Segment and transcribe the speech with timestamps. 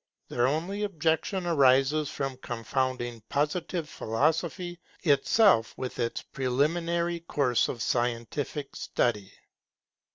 [0.29, 8.75] Their only objection arises from confounding Positive Philosophy itself with its preliminary course of scientific
[8.75, 9.31] study.